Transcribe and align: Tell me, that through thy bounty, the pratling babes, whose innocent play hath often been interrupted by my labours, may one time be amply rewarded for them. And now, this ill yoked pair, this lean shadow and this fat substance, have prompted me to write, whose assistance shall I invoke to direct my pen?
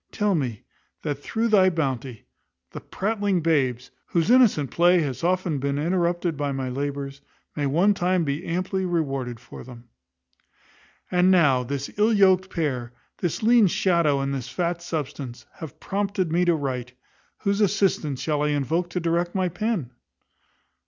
Tell 0.11 0.33
me, 0.33 0.63
that 1.03 1.21
through 1.21 1.49
thy 1.49 1.69
bounty, 1.69 2.25
the 2.71 2.81
pratling 2.81 3.41
babes, 3.43 3.91
whose 4.07 4.31
innocent 4.31 4.71
play 4.71 5.01
hath 5.01 5.23
often 5.23 5.59
been 5.59 5.77
interrupted 5.77 6.35
by 6.35 6.51
my 6.51 6.69
labours, 6.69 7.21
may 7.55 7.67
one 7.67 7.93
time 7.93 8.23
be 8.23 8.43
amply 8.43 8.83
rewarded 8.83 9.39
for 9.39 9.63
them. 9.63 9.89
And 11.11 11.29
now, 11.29 11.61
this 11.61 11.91
ill 11.99 12.11
yoked 12.13 12.49
pair, 12.49 12.93
this 13.19 13.43
lean 13.43 13.67
shadow 13.67 14.21
and 14.21 14.33
this 14.33 14.49
fat 14.49 14.81
substance, 14.81 15.45
have 15.57 15.79
prompted 15.79 16.31
me 16.31 16.45
to 16.45 16.55
write, 16.55 16.93
whose 17.37 17.61
assistance 17.61 18.19
shall 18.21 18.41
I 18.41 18.47
invoke 18.47 18.89
to 18.89 18.99
direct 18.99 19.35
my 19.35 19.49
pen? 19.49 19.91